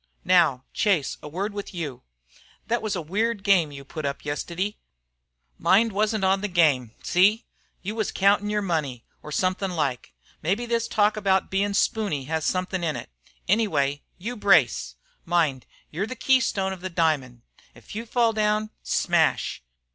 "Now, 0.25 0.63
Chase, 0.73 1.19
a 1.21 1.27
word 1.27 1.53
with 1.53 1.75
you. 1.75 2.01
Thet 2.67 2.81
was 2.81 2.95
a 2.95 3.03
weird 3.03 3.43
game 3.43 3.71
you 3.71 3.85
put 3.85 4.03
up 4.03 4.23
yestiddy. 4.25 4.77
Mind 5.59 5.91
wasn't 5.91 6.23
on 6.23 6.41
the 6.41 6.47
game. 6.47 6.95
See! 7.03 7.45
You 7.83 7.93
was 7.93 8.11
countin' 8.11 8.49
your 8.49 8.63
money, 8.63 9.05
or 9.21 9.31
somethin' 9.31 9.75
like. 9.75 10.15
Mebbe 10.41 10.67
this 10.67 10.87
talk 10.87 11.17
about 11.17 11.43
your 11.43 11.49
bein' 11.49 11.75
spooney 11.75 12.23
has 12.25 12.45
somethin' 12.45 12.83
in 12.83 12.95
it. 12.95 13.11
Anyway, 13.47 14.01
you 14.17 14.35
brace! 14.35 14.95
Mind, 15.23 15.67
you're 15.91 16.07
the 16.07 16.15
keystone 16.15 16.73
of 16.73 16.81
the 16.81 16.89
diamond. 16.89 17.43
If 17.75 17.93
you 17.95 18.07
fall 18.07 18.33
down 18.33 18.71
smash! 18.81 19.61